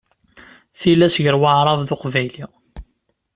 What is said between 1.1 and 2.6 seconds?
gar Waεrab d Uqbayli.